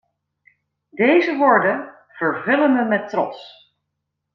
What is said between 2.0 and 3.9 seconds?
vervullen me met trots.